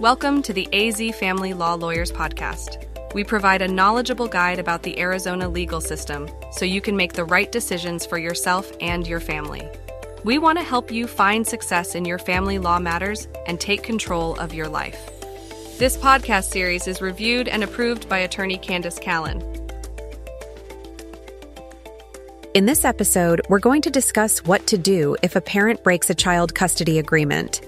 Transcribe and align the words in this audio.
Welcome 0.00 0.40
to 0.44 0.54
the 0.54 0.66
AZ 0.72 1.14
Family 1.18 1.52
Law 1.52 1.74
Lawyers 1.74 2.10
Podcast. 2.10 2.82
We 3.12 3.22
provide 3.22 3.60
a 3.60 3.68
knowledgeable 3.68 4.28
guide 4.28 4.58
about 4.58 4.82
the 4.82 4.98
Arizona 4.98 5.46
legal 5.46 5.82
system 5.82 6.26
so 6.52 6.64
you 6.64 6.80
can 6.80 6.96
make 6.96 7.12
the 7.12 7.26
right 7.26 7.52
decisions 7.52 8.06
for 8.06 8.16
yourself 8.16 8.72
and 8.80 9.06
your 9.06 9.20
family. 9.20 9.68
We 10.24 10.38
want 10.38 10.56
to 10.56 10.64
help 10.64 10.90
you 10.90 11.06
find 11.06 11.46
success 11.46 11.94
in 11.94 12.06
your 12.06 12.16
family 12.16 12.58
law 12.58 12.78
matters 12.78 13.28
and 13.46 13.60
take 13.60 13.82
control 13.82 14.36
of 14.36 14.54
your 14.54 14.68
life. 14.68 14.98
This 15.78 15.98
podcast 15.98 16.44
series 16.44 16.88
is 16.88 17.02
reviewed 17.02 17.46
and 17.46 17.62
approved 17.62 18.08
by 18.08 18.20
attorney 18.20 18.56
Candace 18.56 18.98
Callan. 18.98 19.42
In 22.54 22.64
this 22.64 22.86
episode, 22.86 23.42
we're 23.50 23.58
going 23.58 23.82
to 23.82 23.90
discuss 23.90 24.42
what 24.46 24.66
to 24.68 24.78
do 24.78 25.14
if 25.22 25.36
a 25.36 25.42
parent 25.42 25.84
breaks 25.84 26.08
a 26.08 26.14
child 26.14 26.54
custody 26.54 26.98
agreement. 26.98 27.60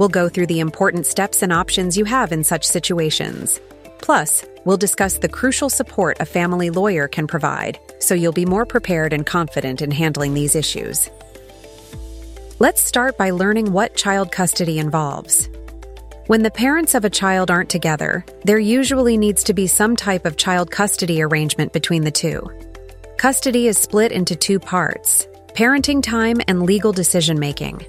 We'll 0.00 0.08
go 0.08 0.30
through 0.30 0.46
the 0.46 0.60
important 0.60 1.04
steps 1.04 1.42
and 1.42 1.52
options 1.52 1.94
you 1.94 2.06
have 2.06 2.32
in 2.32 2.42
such 2.42 2.64
situations. 2.64 3.60
Plus, 3.98 4.46
we'll 4.64 4.78
discuss 4.78 5.18
the 5.18 5.28
crucial 5.28 5.68
support 5.68 6.16
a 6.20 6.24
family 6.24 6.70
lawyer 6.70 7.06
can 7.06 7.26
provide 7.26 7.78
so 7.98 8.14
you'll 8.14 8.32
be 8.32 8.46
more 8.46 8.64
prepared 8.64 9.12
and 9.12 9.26
confident 9.26 9.82
in 9.82 9.90
handling 9.90 10.32
these 10.32 10.56
issues. 10.56 11.10
Let's 12.58 12.80
start 12.82 13.18
by 13.18 13.32
learning 13.32 13.72
what 13.72 13.94
child 13.94 14.32
custody 14.32 14.78
involves. 14.78 15.50
When 16.28 16.44
the 16.44 16.50
parents 16.50 16.94
of 16.94 17.04
a 17.04 17.10
child 17.10 17.50
aren't 17.50 17.68
together, 17.68 18.24
there 18.44 18.58
usually 18.58 19.18
needs 19.18 19.44
to 19.44 19.52
be 19.52 19.66
some 19.66 19.96
type 19.96 20.24
of 20.24 20.38
child 20.38 20.70
custody 20.70 21.20
arrangement 21.20 21.74
between 21.74 22.04
the 22.04 22.10
two. 22.10 22.40
Custody 23.18 23.66
is 23.66 23.76
split 23.76 24.12
into 24.12 24.34
two 24.34 24.58
parts 24.58 25.26
parenting 25.54 26.02
time 26.02 26.40
and 26.48 26.62
legal 26.62 26.92
decision 26.92 27.38
making. 27.38 27.84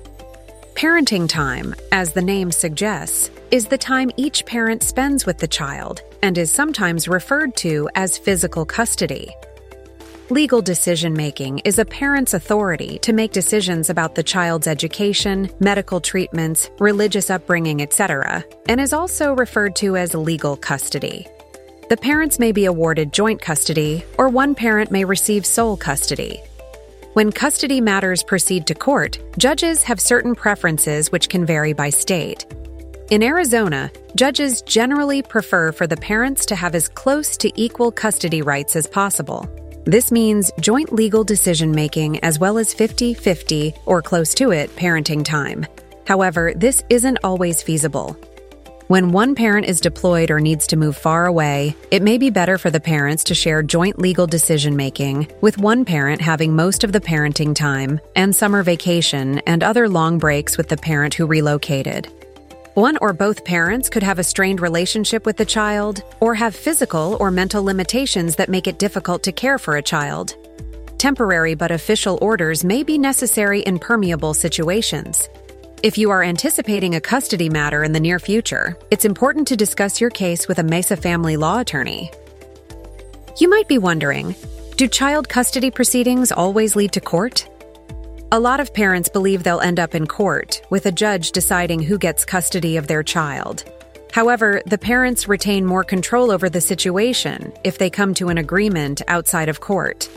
Parenting 0.76 1.30
time, 1.30 1.76
as 1.92 2.12
the 2.14 2.22
name 2.22 2.52
suggests, 2.52 3.30
is 3.52 3.68
the 3.68 3.78
time 3.78 4.10
each 4.18 4.46
parent 4.46 4.82
spends 4.82 5.26
with 5.26 5.38
the 5.38 5.48
child 5.48 6.02
and 6.24 6.38
is 6.38 6.52
sometimes 6.52 7.08
referred 7.08 7.56
to 7.58 7.88
as 7.94 8.18
physical 8.18 8.66
custody. 8.66 9.36
Legal 10.30 10.62
decision 10.62 11.14
making 11.14 11.60
is 11.60 11.78
a 11.78 11.86
parent's 11.86 12.34
authority 12.34 12.98
to 13.00 13.14
make 13.14 13.32
decisions 13.32 13.90
about 13.90 14.16
the 14.16 14.24
child's 14.24 14.66
education, 14.66 15.50
medical 15.60 16.00
treatments, 16.00 16.70
religious 16.80 17.30
upbringing, 17.30 17.82
etc., 17.82 18.44
and 18.68 18.80
is 18.80 18.94
also 18.94 19.34
referred 19.34 19.76
to 19.76 19.98
as 19.98 20.16
legal 20.16 20.56
custody. 20.56 21.28
The 21.90 21.98
parents 21.98 22.40
may 22.40 22.54
be 22.54 22.66
awarded 22.66 23.12
joint 23.12 23.42
custody, 23.42 24.06
or 24.18 24.30
one 24.30 24.56
parent 24.56 24.90
may 24.90 25.04
receive 25.04 25.46
sole 25.46 25.76
custody. 25.76 26.42
When 27.14 27.34
custody 27.34 27.82
matters 27.82 28.24
proceed 28.24 28.66
to 28.68 28.74
court, 28.74 29.20
judges 29.38 29.84
have 29.84 30.00
certain 30.00 30.34
preferences 30.34 31.12
which 31.12 31.28
can 31.28 31.46
vary 31.46 31.74
by 31.74 31.90
state. 31.90 32.46
In 33.10 33.22
Arizona, 33.22 33.92
judges 34.16 34.62
generally 34.62 35.22
prefer 35.22 35.74
for 35.74 35.88
the 35.88 35.98
parents 35.98 36.46
to 36.46 36.56
have 36.56 36.74
as 36.74 36.88
close 36.88 37.36
to 37.38 37.52
equal 37.62 37.92
custody 37.92 38.42
rights 38.42 38.78
as 38.78 38.88
possible. 38.88 39.50
This 39.84 40.10
means 40.10 40.54
joint 40.62 40.94
legal 40.94 41.26
decision 41.26 41.72
making 41.72 42.24
as 42.24 42.40
well 42.40 42.58
as 42.58 42.74
50 42.74 43.14
50 43.14 43.74
or 43.86 44.02
close 44.02 44.34
to 44.36 44.52
it 44.52 44.74
parenting 44.78 45.26
time. 45.26 45.68
However, 46.08 46.54
this 46.56 46.82
isn't 46.90 47.20
always 47.26 47.62
feasible. 47.62 48.16
When 48.92 49.14
one 49.14 49.36
parent 49.36 49.68
is 49.68 49.80
deployed 49.80 50.32
or 50.32 50.42
needs 50.42 50.68
to 50.68 50.76
move 50.76 50.98
far 50.98 51.26
away, 51.26 51.78
it 51.92 52.04
may 52.04 52.18
be 52.18 52.30
better 52.30 52.58
for 52.58 52.70
the 52.70 52.82
parents 52.82 53.24
to 53.24 53.34
share 53.34 53.64
joint 53.64 53.98
legal 53.98 54.28
decision 54.28 54.76
making, 54.76 55.32
with 55.40 55.58
one 55.58 55.86
parent 55.86 56.20
having 56.20 56.54
most 56.54 56.84
of 56.84 56.92
the 56.92 57.00
parenting 57.00 57.56
time 57.56 58.02
and 58.18 58.36
summer 58.36 58.64
vacation 58.64 59.40
and 59.48 59.64
other 59.64 59.88
long 59.88 60.18
breaks 60.18 60.58
with 60.58 60.68
the 60.68 60.76
parent 60.76 61.14
who 61.14 61.26
relocated. 61.26 62.10
One 62.74 62.98
or 62.98 63.14
both 63.14 63.46
parents 63.46 63.88
could 63.88 64.04
have 64.04 64.20
a 64.20 64.26
strained 64.26 64.60
relationship 64.60 65.26
with 65.26 65.38
the 65.38 65.46
child 65.46 66.04
or 66.20 66.36
have 66.36 66.54
physical 66.54 67.16
or 67.22 67.32
mental 67.32 67.64
limitations 67.64 68.36
that 68.36 68.50
make 68.50 68.68
it 68.68 68.78
difficult 68.78 69.24
to 69.24 69.32
care 69.32 69.58
for 69.58 69.78
a 69.78 69.82
child. 69.82 70.36
Temporary 70.98 71.56
but 71.56 71.72
official 71.72 72.20
orders 72.22 72.66
may 72.66 72.84
be 72.84 72.98
necessary 72.98 73.62
in 73.62 73.80
permeable 73.80 74.34
situations. 74.34 75.30
If 75.84 75.98
you 75.98 76.12
are 76.12 76.22
anticipating 76.22 76.94
a 76.94 77.02
custody 77.02 77.50
matter 77.50 77.84
in 77.84 77.92
the 77.92 78.00
near 78.00 78.20
future, 78.20 78.78
it's 78.92 79.04
important 79.04 79.48
to 79.48 79.58
discuss 79.58 80.00
your 80.00 80.12
case 80.12 80.48
with 80.48 80.60
a 80.60 80.64
Mesa 80.64 80.96
family 80.96 81.38
law 81.38 81.58
attorney. 81.58 82.12
You 83.40 83.50
might 83.50 83.68
be 83.68 83.80
wondering 83.80 84.36
do 84.78 84.88
child 84.88 85.28
custody 85.28 85.72
proceedings 85.72 86.32
always 86.32 86.76
lead 86.76 86.92
to 86.92 87.02
court? 87.02 87.50
A 88.32 88.40
lot 88.40 88.60
of 88.60 88.76
parents 88.76 89.10
believe 89.10 89.42
they'll 89.42 89.60
end 89.60 89.80
up 89.80 89.96
in 89.96 90.06
court, 90.06 90.62
with 90.70 90.86
a 90.86 90.92
judge 90.92 91.32
deciding 91.32 91.82
who 91.82 91.98
gets 91.98 92.26
custody 92.26 92.78
of 92.78 92.86
their 92.86 93.02
child. 93.02 93.64
However, 94.12 94.62
the 94.68 94.78
parents 94.78 95.28
retain 95.28 95.66
more 95.66 95.84
control 95.84 96.30
over 96.30 96.48
the 96.48 96.62
situation 96.62 97.52
if 97.64 97.80
they 97.80 97.90
come 97.90 98.14
to 98.16 98.30
an 98.30 98.38
agreement 98.38 99.02
outside 99.08 99.50
of 99.50 99.62
court. 99.62 100.10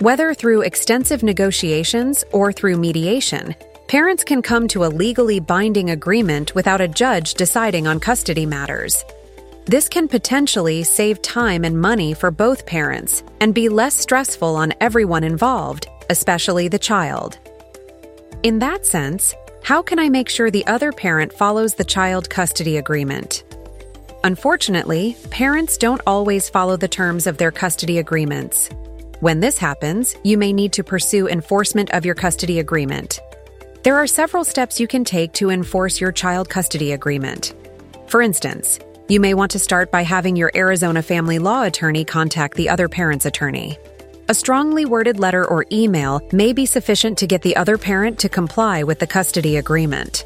Whether 0.00 0.34
through 0.34 0.62
extensive 0.62 1.22
negotiations 1.22 2.24
or 2.30 2.52
through 2.52 2.76
mediation, 2.76 3.56
parents 3.88 4.22
can 4.22 4.42
come 4.42 4.68
to 4.68 4.84
a 4.84 4.94
legally 5.02 5.40
binding 5.40 5.90
agreement 5.90 6.54
without 6.54 6.82
a 6.82 6.86
judge 6.86 7.32
deciding 7.34 7.86
on 7.86 7.98
custody 7.98 8.44
matters. 8.44 9.02
This 9.64 9.88
can 9.88 10.08
potentially 10.08 10.82
save 10.82 11.22
time 11.22 11.64
and 11.64 11.80
money 11.80 12.12
for 12.12 12.30
both 12.30 12.66
parents 12.66 13.22
and 13.40 13.54
be 13.54 13.70
less 13.70 13.94
stressful 13.94 14.56
on 14.56 14.74
everyone 14.82 15.24
involved, 15.24 15.88
especially 16.10 16.68
the 16.68 16.78
child. 16.78 17.38
In 18.42 18.58
that 18.58 18.84
sense, 18.84 19.34
how 19.64 19.80
can 19.80 19.98
I 19.98 20.10
make 20.10 20.28
sure 20.28 20.50
the 20.50 20.66
other 20.66 20.92
parent 20.92 21.32
follows 21.32 21.74
the 21.74 21.84
child 21.84 22.28
custody 22.28 22.76
agreement? 22.76 23.42
Unfortunately, 24.22 25.16
parents 25.30 25.78
don't 25.78 26.02
always 26.06 26.50
follow 26.50 26.76
the 26.76 26.88
terms 26.88 27.26
of 27.26 27.38
their 27.38 27.50
custody 27.50 27.98
agreements. 27.98 28.68
When 29.20 29.40
this 29.40 29.56
happens, 29.56 30.14
you 30.24 30.36
may 30.36 30.52
need 30.52 30.74
to 30.74 30.84
pursue 30.84 31.26
enforcement 31.26 31.90
of 31.90 32.04
your 32.04 32.14
custody 32.14 32.58
agreement. 32.58 33.18
There 33.84 33.96
are 33.96 34.08
several 34.08 34.42
steps 34.42 34.80
you 34.80 34.88
can 34.88 35.04
take 35.04 35.32
to 35.34 35.50
enforce 35.50 36.00
your 36.00 36.10
child 36.10 36.48
custody 36.48 36.92
agreement. 36.92 37.54
For 38.08 38.20
instance, 38.20 38.80
you 39.08 39.20
may 39.20 39.34
want 39.34 39.52
to 39.52 39.60
start 39.60 39.92
by 39.92 40.02
having 40.02 40.34
your 40.34 40.50
Arizona 40.54 41.00
family 41.00 41.38
law 41.38 41.62
attorney 41.62 42.04
contact 42.04 42.56
the 42.56 42.68
other 42.68 42.88
parent's 42.88 43.24
attorney. 43.24 43.78
A 44.28 44.34
strongly 44.34 44.84
worded 44.84 45.20
letter 45.20 45.46
or 45.46 45.64
email 45.70 46.20
may 46.32 46.52
be 46.52 46.66
sufficient 46.66 47.18
to 47.18 47.28
get 47.28 47.42
the 47.42 47.54
other 47.54 47.78
parent 47.78 48.18
to 48.18 48.28
comply 48.28 48.82
with 48.82 48.98
the 48.98 49.06
custody 49.06 49.56
agreement. 49.56 50.24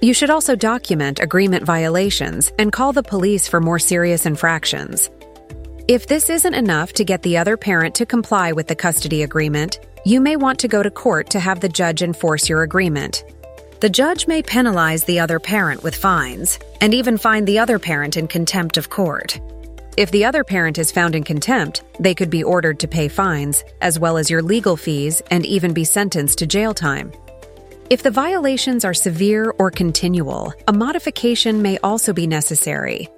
You 0.00 0.14
should 0.14 0.30
also 0.30 0.56
document 0.56 1.20
agreement 1.20 1.64
violations 1.64 2.50
and 2.58 2.72
call 2.72 2.94
the 2.94 3.02
police 3.02 3.46
for 3.46 3.60
more 3.60 3.78
serious 3.78 4.24
infractions. 4.24 5.10
If 5.88 6.06
this 6.06 6.28
isn't 6.28 6.52
enough 6.52 6.92
to 6.92 7.04
get 7.04 7.22
the 7.22 7.38
other 7.38 7.56
parent 7.56 7.94
to 7.94 8.04
comply 8.04 8.52
with 8.52 8.66
the 8.66 8.76
custody 8.76 9.22
agreement, 9.22 9.78
you 10.04 10.20
may 10.20 10.36
want 10.36 10.58
to 10.58 10.68
go 10.68 10.82
to 10.82 10.90
court 10.90 11.30
to 11.30 11.40
have 11.40 11.60
the 11.60 11.68
judge 11.70 12.02
enforce 12.02 12.46
your 12.46 12.62
agreement. 12.62 13.24
The 13.80 13.88
judge 13.88 14.26
may 14.26 14.42
penalize 14.42 15.04
the 15.04 15.18
other 15.18 15.40
parent 15.40 15.82
with 15.82 15.96
fines 15.96 16.58
and 16.82 16.92
even 16.92 17.16
find 17.16 17.46
the 17.46 17.58
other 17.58 17.78
parent 17.78 18.18
in 18.18 18.28
contempt 18.28 18.76
of 18.76 18.90
court. 18.90 19.40
If 19.96 20.10
the 20.10 20.26
other 20.26 20.44
parent 20.44 20.76
is 20.76 20.92
found 20.92 21.14
in 21.14 21.24
contempt, 21.24 21.82
they 21.98 22.14
could 22.14 22.28
be 22.28 22.44
ordered 22.44 22.78
to 22.80 22.86
pay 22.86 23.08
fines, 23.08 23.64
as 23.80 23.98
well 23.98 24.18
as 24.18 24.28
your 24.28 24.42
legal 24.42 24.76
fees, 24.76 25.22
and 25.30 25.46
even 25.46 25.72
be 25.72 25.84
sentenced 25.84 26.36
to 26.40 26.46
jail 26.46 26.74
time. 26.74 27.12
If 27.88 28.02
the 28.02 28.10
violations 28.10 28.84
are 28.84 28.92
severe 28.92 29.54
or 29.58 29.70
continual, 29.70 30.52
a 30.66 30.72
modification 30.74 31.62
may 31.62 31.78
also 31.78 32.12
be 32.12 32.26
necessary. 32.26 33.08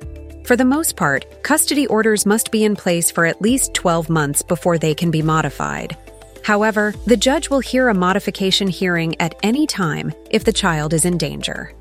For 0.50 0.56
the 0.56 0.64
most 0.64 0.96
part, 0.96 1.44
custody 1.44 1.86
orders 1.86 2.26
must 2.26 2.50
be 2.50 2.64
in 2.64 2.74
place 2.74 3.08
for 3.08 3.24
at 3.24 3.40
least 3.40 3.72
12 3.72 4.10
months 4.10 4.42
before 4.42 4.78
they 4.78 4.96
can 4.96 5.12
be 5.12 5.22
modified. 5.22 5.96
However, 6.42 6.92
the 7.06 7.16
judge 7.16 7.48
will 7.48 7.60
hear 7.60 7.86
a 7.86 7.94
modification 7.94 8.66
hearing 8.66 9.14
at 9.20 9.36
any 9.44 9.64
time 9.64 10.12
if 10.28 10.42
the 10.42 10.52
child 10.52 10.92
is 10.92 11.04
in 11.04 11.18
danger. 11.18 11.72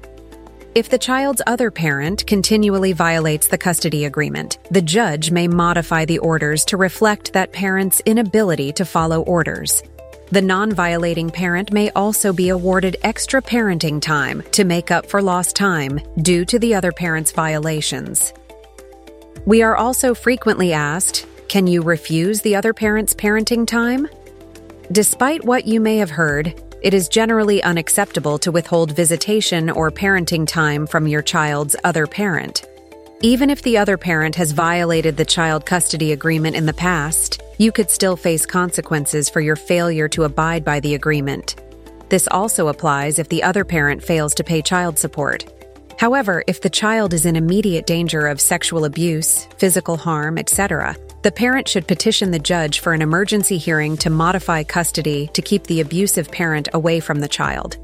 If 0.75 0.88
the 0.88 1.00
child's 1.00 1.41
other 1.47 1.72
parent 1.72 2.27
continually 2.27 2.94
violates 2.94 3.48
the 3.48 3.57
custody 3.57 4.06
agreement, 4.06 4.60
the 4.69 4.83
judge 4.83 5.31
may 5.31 5.48
modify 5.48 6.06
the 6.06 6.19
orders 6.19 6.63
to 6.65 6.77
reflect 6.77 7.33
that 7.33 7.51
parent's 7.51 8.01
inability 8.01 8.72
to 8.74 8.86
follow 8.86 9.22
orders. 9.24 9.81
The 10.30 10.44
non 10.44 10.74
violating 10.74 11.31
parent 11.31 11.74
may 11.74 11.89
also 11.95 12.31
be 12.31 12.50
awarded 12.50 12.98
extra 13.01 13.42
parenting 13.42 14.00
time 14.00 14.44
to 14.51 14.63
make 14.63 14.92
up 14.92 15.07
for 15.07 15.24
lost 15.24 15.56
time 15.56 16.00
due 16.22 16.45
to 16.45 16.60
the 16.60 16.75
other 16.75 16.92
parent's 16.92 17.31
violations. 17.31 18.31
We 19.50 19.63
are 19.63 19.75
also 19.75 20.13
frequently 20.13 20.74
asked 20.74 21.25
Can 21.48 21.66
you 21.66 21.81
refuse 21.81 22.40
the 22.40 22.56
other 22.56 22.72
parent's 22.72 23.16
parenting 23.16 23.66
time? 23.66 24.07
Despite 24.92 25.44
what 25.44 25.66
you 25.66 25.80
may 25.80 25.98
have 25.98 26.12
heard, 26.12 26.54
it 26.84 26.94
is 26.94 27.10
generally 27.10 27.63
unacceptable 27.63 28.38
to 28.38 28.51
withhold 28.51 28.96
visitation 28.96 29.72
or 29.72 29.90
parenting 29.90 30.46
time 30.46 30.86
from 30.86 31.07
your 31.07 31.24
child's 31.24 31.75
other 31.84 32.06
parent. 32.06 32.68
Even 33.22 33.50
if 33.50 33.63
the 33.63 33.80
other 33.80 33.98
parent 33.98 34.36
has 34.36 34.51
violated 34.51 35.18
the 35.18 35.25
child 35.25 35.66
custody 35.66 36.12
agreement 36.12 36.56
in 36.56 36.68
the 36.68 36.81
past, 36.88 37.42
you 37.57 37.72
could 37.72 37.90
still 37.90 38.16
face 38.16 38.46
consequences 38.46 39.31
for 39.31 39.42
your 39.42 39.56
failure 39.56 40.07
to 40.10 40.25
abide 40.25 40.63
by 40.63 40.80
the 40.80 40.94
agreement. 40.94 41.56
This 42.10 42.28
also 42.30 42.68
applies 42.68 43.18
if 43.18 43.30
the 43.30 43.42
other 43.42 43.66
parent 43.66 44.04
fails 44.04 44.36
to 44.36 44.44
pay 44.44 44.62
child 44.62 45.00
support. 45.00 45.44
However, 46.00 46.46
if 46.48 46.62
the 46.62 46.69
child 46.69 47.13
is 47.13 47.25
in 47.25 47.36
immediate 47.36 47.86
danger 47.86 48.25
of 48.28 48.40
sexual 48.40 48.86
abuse, 48.86 49.50
physical 49.57 49.98
harm, 49.98 50.38
etc., 50.38 50.96
the 51.24 51.31
parent 51.31 51.68
should 51.68 51.90
petition 51.90 52.31
the 52.31 52.40
judge 52.40 52.80
for 52.80 52.94
an 52.94 53.01
emergency 53.01 53.57
hearing 53.57 53.98
to 53.98 54.10
modify 54.10 54.63
custody 54.63 55.30
to 55.34 55.42
keep 55.42 55.66
the 55.66 55.81
abusive 55.81 56.31
parent 56.31 56.69
away 56.74 57.01
from 57.01 57.19
the 57.19 57.28
child. 57.28 57.75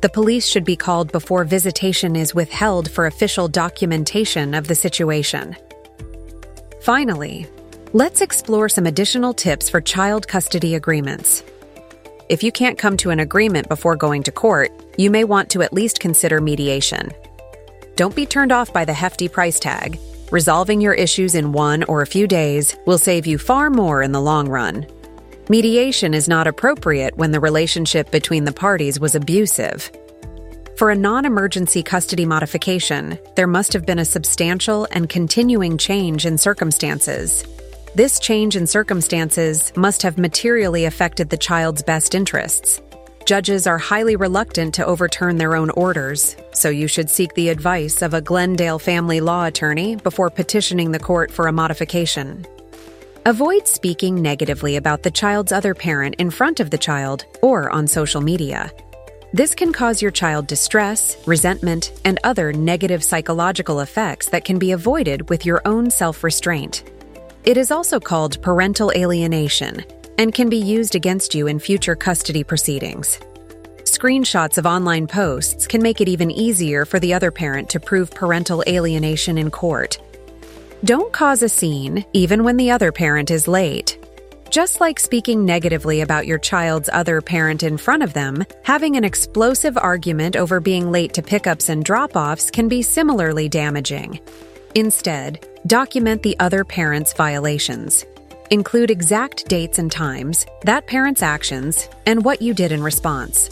The 0.00 0.08
police 0.08 0.44
should 0.44 0.64
be 0.64 0.74
called 0.74 1.12
before 1.12 1.44
visitation 1.44 2.16
is 2.16 2.34
withheld 2.34 2.90
for 2.90 3.06
official 3.06 3.46
documentation 3.46 4.54
of 4.54 4.66
the 4.66 4.74
situation. 4.74 5.54
Finally, 6.80 7.46
let's 7.92 8.22
explore 8.22 8.68
some 8.68 8.86
additional 8.86 9.32
tips 9.32 9.70
for 9.70 9.80
child 9.80 10.26
custody 10.26 10.74
agreements. 10.74 11.44
If 12.28 12.42
you 12.42 12.50
can't 12.50 12.76
come 12.76 12.96
to 12.96 13.10
an 13.10 13.20
agreement 13.20 13.68
before 13.68 13.94
going 13.94 14.24
to 14.24 14.32
court, 14.32 14.72
you 14.98 15.12
may 15.12 15.22
want 15.22 15.48
to 15.50 15.62
at 15.62 15.72
least 15.72 16.00
consider 16.00 16.40
mediation. 16.40 17.12
Don't 17.96 18.16
be 18.16 18.24
turned 18.24 18.52
off 18.52 18.72
by 18.72 18.84
the 18.84 18.92
hefty 18.92 19.28
price 19.28 19.60
tag. 19.60 19.98
Resolving 20.30 20.80
your 20.80 20.94
issues 20.94 21.34
in 21.34 21.52
one 21.52 21.84
or 21.84 22.00
a 22.00 22.06
few 22.06 22.26
days 22.26 22.74
will 22.86 22.96
save 22.96 23.26
you 23.26 23.36
far 23.36 23.68
more 23.68 24.02
in 24.02 24.12
the 24.12 24.20
long 24.20 24.48
run. 24.48 24.86
Mediation 25.50 26.14
is 26.14 26.26
not 26.26 26.46
appropriate 26.46 27.16
when 27.18 27.32
the 27.32 27.40
relationship 27.40 28.10
between 28.10 28.44
the 28.44 28.52
parties 28.52 28.98
was 28.98 29.14
abusive. 29.14 29.90
For 30.78 30.90
a 30.90 30.96
non 30.96 31.26
emergency 31.26 31.82
custody 31.82 32.24
modification, 32.24 33.18
there 33.36 33.46
must 33.46 33.74
have 33.74 33.84
been 33.84 33.98
a 33.98 34.06
substantial 34.06 34.88
and 34.90 35.08
continuing 35.08 35.76
change 35.76 36.24
in 36.24 36.38
circumstances. 36.38 37.44
This 37.94 38.18
change 38.18 38.56
in 38.56 38.66
circumstances 38.66 39.70
must 39.76 40.00
have 40.00 40.16
materially 40.16 40.86
affected 40.86 41.28
the 41.28 41.36
child's 41.36 41.82
best 41.82 42.14
interests. 42.14 42.80
Judges 43.24 43.68
are 43.68 43.78
highly 43.78 44.16
reluctant 44.16 44.74
to 44.74 44.84
overturn 44.84 45.36
their 45.36 45.54
own 45.54 45.70
orders, 45.70 46.36
so 46.52 46.68
you 46.70 46.88
should 46.88 47.08
seek 47.08 47.32
the 47.34 47.50
advice 47.50 48.02
of 48.02 48.14
a 48.14 48.20
Glendale 48.20 48.80
family 48.80 49.20
law 49.20 49.44
attorney 49.46 49.94
before 49.94 50.28
petitioning 50.28 50.90
the 50.90 50.98
court 50.98 51.30
for 51.30 51.46
a 51.46 51.52
modification. 51.52 52.44
Avoid 53.24 53.68
speaking 53.68 54.20
negatively 54.20 54.74
about 54.74 55.04
the 55.04 55.10
child's 55.10 55.52
other 55.52 55.72
parent 55.72 56.16
in 56.18 56.30
front 56.30 56.58
of 56.58 56.70
the 56.70 56.78
child 56.78 57.24
or 57.42 57.70
on 57.70 57.86
social 57.86 58.20
media. 58.20 58.72
This 59.32 59.54
can 59.54 59.72
cause 59.72 60.02
your 60.02 60.10
child 60.10 60.48
distress, 60.48 61.16
resentment, 61.24 61.92
and 62.04 62.18
other 62.24 62.52
negative 62.52 63.04
psychological 63.04 63.80
effects 63.80 64.28
that 64.30 64.44
can 64.44 64.58
be 64.58 64.72
avoided 64.72 65.30
with 65.30 65.46
your 65.46 65.62
own 65.64 65.90
self 65.90 66.24
restraint. 66.24 66.90
It 67.44 67.56
is 67.56 67.70
also 67.70 68.00
called 68.00 68.42
parental 68.42 68.90
alienation 68.96 69.84
and 70.22 70.32
can 70.32 70.48
be 70.48 70.56
used 70.76 70.94
against 70.94 71.34
you 71.34 71.48
in 71.48 71.58
future 71.58 71.94
custody 71.94 72.42
proceedings. 72.42 73.18
Screenshots 73.82 74.56
of 74.56 74.64
online 74.64 75.06
posts 75.06 75.66
can 75.66 75.82
make 75.82 76.00
it 76.00 76.08
even 76.08 76.30
easier 76.30 76.86
for 76.86 76.98
the 76.98 77.12
other 77.12 77.30
parent 77.30 77.68
to 77.68 77.78
prove 77.78 78.10
parental 78.10 78.64
alienation 78.66 79.36
in 79.36 79.50
court 79.50 79.98
don't 80.84 81.12
cause 81.12 81.44
a 81.44 81.48
scene, 81.48 82.04
even 82.12 82.42
when 82.42 82.56
the 82.56 82.72
other 82.72 82.90
parent 82.90 83.30
is 83.30 83.46
late. 83.46 84.04
Just 84.50 84.80
like 84.80 84.98
speaking 84.98 85.44
negatively 85.44 86.00
about 86.00 86.26
your 86.26 86.38
child's 86.38 86.90
other 86.92 87.20
parent 87.20 87.62
in 87.62 87.76
front 87.76 88.02
of 88.02 88.14
them, 88.14 88.44
having 88.64 88.96
an 88.96 89.04
explosive 89.04 89.78
argument 89.78 90.34
over 90.34 90.58
being 90.58 90.90
late 90.90 91.14
to 91.14 91.22
pickups 91.22 91.68
and 91.68 91.84
drop 91.84 92.16
offs 92.16 92.50
can 92.50 92.66
be 92.66 92.82
similarly 92.82 93.48
damaging. 93.48 94.18
Instead, 94.74 95.46
document 95.68 96.20
the 96.24 96.36
other 96.40 96.64
parent's 96.64 97.12
violations. 97.12 98.04
Include 98.52 98.90
exact 98.90 99.48
dates 99.48 99.78
and 99.78 99.90
times, 99.90 100.44
that 100.60 100.86
parent's 100.86 101.22
actions, 101.22 101.88
and 102.04 102.22
what 102.22 102.42
you 102.42 102.52
did 102.52 102.70
in 102.70 102.82
response. 102.82 103.48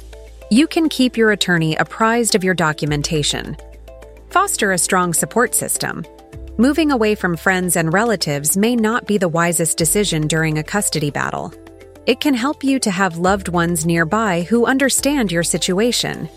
You 0.50 0.66
can 0.66 0.90
keep 0.90 1.16
your 1.16 1.30
attorney 1.30 1.74
apprised 1.76 2.34
of 2.34 2.44
your 2.44 2.52
documentation. 2.52 3.56
Foster 4.28 4.72
a 4.72 4.76
strong 4.76 5.14
support 5.14 5.54
system 5.54 6.04
Moving 6.58 6.92
away 6.92 7.14
from 7.14 7.38
friends 7.38 7.76
and 7.76 7.90
relatives 7.94 8.58
may 8.58 8.76
not 8.76 9.06
be 9.06 9.16
the 9.16 9.30
wisest 9.30 9.78
decision 9.78 10.26
during 10.26 10.58
a 10.58 10.62
custody 10.62 11.10
battle. 11.10 11.54
It 12.04 12.20
can 12.20 12.34
help 12.34 12.62
you 12.62 12.78
to 12.80 12.90
have 12.90 13.16
loved 13.16 13.48
ones 13.48 13.86
nearby 13.86 14.42
who 14.42 14.66
understand 14.66 15.32
your 15.32 15.44
situation. 15.44 16.28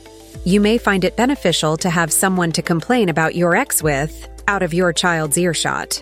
You 0.45 0.61
may 0.61 0.77
find 0.77 1.03
it 1.03 1.17
beneficial 1.17 1.75
to 1.75 1.89
have 1.89 2.13
someone 2.13 2.53
to 2.53 2.61
complain 2.61 3.09
about 3.09 3.35
your 3.35 3.57
ex 3.57 3.83
with 3.83 4.29
out 4.47 4.63
of 4.63 4.73
your 4.73 4.93
child's 4.93 5.37
earshot. 5.37 6.01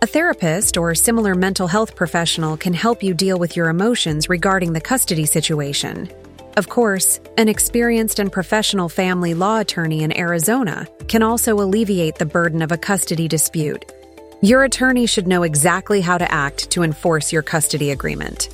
A 0.00 0.06
therapist 0.06 0.76
or 0.76 0.94
similar 0.94 1.34
mental 1.34 1.66
health 1.66 1.96
professional 1.96 2.56
can 2.56 2.72
help 2.72 3.02
you 3.02 3.14
deal 3.14 3.36
with 3.36 3.56
your 3.56 3.68
emotions 3.68 4.28
regarding 4.28 4.72
the 4.72 4.80
custody 4.80 5.26
situation. 5.26 6.08
Of 6.56 6.68
course, 6.68 7.18
an 7.36 7.48
experienced 7.48 8.20
and 8.20 8.30
professional 8.30 8.88
family 8.88 9.34
law 9.34 9.58
attorney 9.58 10.04
in 10.04 10.16
Arizona 10.16 10.86
can 11.08 11.24
also 11.24 11.58
alleviate 11.58 12.14
the 12.14 12.26
burden 12.26 12.62
of 12.62 12.70
a 12.70 12.78
custody 12.78 13.26
dispute. 13.26 13.92
Your 14.40 14.62
attorney 14.62 15.06
should 15.06 15.26
know 15.26 15.42
exactly 15.42 16.00
how 16.00 16.16
to 16.16 16.32
act 16.32 16.70
to 16.70 16.84
enforce 16.84 17.32
your 17.32 17.42
custody 17.42 17.90
agreement. 17.90 18.50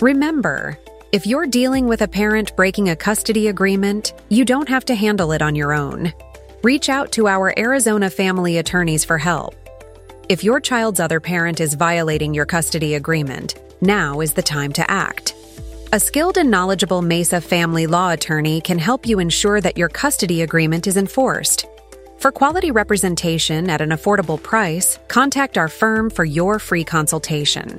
Remember, 0.00 0.78
if 1.12 1.26
you're 1.26 1.46
dealing 1.46 1.88
with 1.88 2.00
a 2.00 2.08
parent 2.08 2.56
breaking 2.56 2.88
a 2.88 2.96
custody 2.96 3.48
agreement, 3.48 4.14
you 4.30 4.46
don't 4.46 4.70
have 4.70 4.86
to 4.86 4.94
handle 4.94 5.32
it 5.32 5.42
on 5.42 5.54
your 5.54 5.74
own. 5.74 6.10
Reach 6.62 6.88
out 6.88 7.12
to 7.12 7.28
our 7.28 7.52
Arizona 7.58 8.08
family 8.08 8.56
attorneys 8.56 9.04
for 9.04 9.18
help. 9.18 9.54
If 10.32 10.42
your 10.42 10.60
child's 10.60 10.98
other 10.98 11.20
parent 11.20 11.60
is 11.60 11.74
violating 11.74 12.32
your 12.32 12.46
custody 12.46 12.94
agreement, 12.94 13.56
now 13.82 14.22
is 14.22 14.32
the 14.32 14.40
time 14.40 14.72
to 14.72 14.90
act. 14.90 15.34
A 15.92 16.00
skilled 16.00 16.38
and 16.38 16.50
knowledgeable 16.50 17.02
Mesa 17.02 17.38
family 17.38 17.86
law 17.86 18.12
attorney 18.12 18.62
can 18.62 18.78
help 18.78 19.06
you 19.06 19.18
ensure 19.18 19.60
that 19.60 19.76
your 19.76 19.90
custody 19.90 20.40
agreement 20.40 20.86
is 20.86 20.96
enforced. 20.96 21.66
For 22.16 22.32
quality 22.32 22.70
representation 22.70 23.68
at 23.68 23.82
an 23.82 23.90
affordable 23.90 24.42
price, 24.42 24.98
contact 25.08 25.58
our 25.58 25.68
firm 25.68 26.08
for 26.08 26.24
your 26.24 26.58
free 26.58 26.82
consultation. 26.82 27.78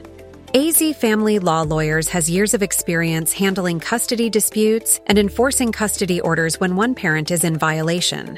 AZ 0.53 0.95
Family 0.97 1.39
Law 1.39 1.63
Lawyers 1.63 2.07
has 2.09 2.29
years 2.29 2.53
of 2.53 2.61
experience 2.61 3.33
handling 3.33 3.79
custody 3.79 4.29
disputes 4.29 4.99
and 5.07 5.17
enforcing 5.17 5.71
custody 5.71 6.21
orders 6.21 6.59
when 6.59 6.75
one 6.75 6.93
parent 6.93 7.31
is 7.31 7.43
in 7.43 7.57
violation. 7.57 8.37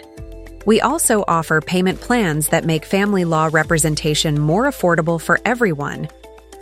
We 0.66 0.82
also 0.82 1.24
offer 1.28 1.62
payment 1.62 2.02
plans 2.02 2.50
that 2.50 2.66
make 2.66 2.86
family 2.86 3.26
law 3.26 3.50
representation 3.52 4.40
more 4.40 4.66
affordable 4.66 5.22
for 5.22 5.40
everyone 5.46 6.08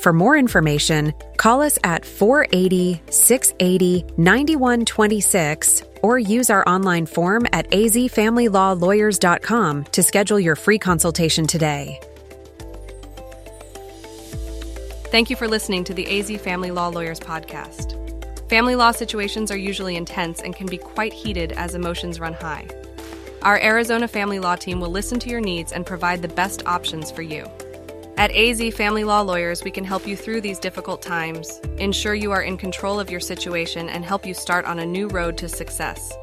for 0.03 0.11
more 0.11 0.35
information, 0.35 1.13
call 1.37 1.61
us 1.61 1.79
at 1.85 2.05
480 2.05 3.01
680 3.09 4.03
9126 4.17 5.83
or 6.01 6.19
use 6.19 6.49
our 6.49 6.67
online 6.67 7.05
form 7.05 7.47
at 7.53 7.71
azfamilylawlawyers.com 7.71 9.83
to 9.85 10.03
schedule 10.03 10.41
your 10.41 10.57
free 10.57 10.77
consultation 10.77 11.47
today. 11.47 12.01
Thank 15.05 15.29
you 15.29 15.37
for 15.37 15.47
listening 15.47 15.85
to 15.85 15.93
the 15.93 16.19
AZ 16.19 16.29
Family 16.41 16.71
Law 16.71 16.89
Lawyers 16.89 17.21
podcast. 17.21 17.97
Family 18.49 18.75
law 18.75 18.91
situations 18.91 19.51
are 19.51 19.57
usually 19.57 19.95
intense 19.95 20.41
and 20.41 20.53
can 20.53 20.67
be 20.67 20.77
quite 20.77 21.13
heated 21.13 21.53
as 21.53 21.75
emotions 21.75 22.19
run 22.19 22.33
high. 22.33 22.67
Our 23.43 23.59
Arizona 23.59 24.07
family 24.07 24.39
law 24.39 24.55
team 24.55 24.79
will 24.79 24.89
listen 24.89 25.19
to 25.19 25.29
your 25.29 25.41
needs 25.41 25.73
and 25.73 25.85
provide 25.85 26.21
the 26.21 26.29
best 26.29 26.65
options 26.65 27.11
for 27.11 27.23
you. 27.23 27.45
At 28.15 28.31
AZ 28.31 28.73
Family 28.73 29.03
Law 29.03 29.19
Lawyers, 29.19 29.65
we 29.65 29.71
can 29.71 29.83
help 29.83 30.07
you 30.07 30.15
through 30.15 30.39
these 30.39 30.59
difficult 30.59 31.01
times, 31.01 31.59
ensure 31.77 32.13
you 32.13 32.31
are 32.31 32.43
in 32.43 32.55
control 32.55 33.01
of 33.01 33.11
your 33.11 33.19
situation, 33.19 33.89
and 33.89 34.05
help 34.05 34.25
you 34.25 34.33
start 34.33 34.63
on 34.63 34.79
a 34.79 34.85
new 34.85 35.09
road 35.09 35.37
to 35.39 35.49
success. 35.49 36.13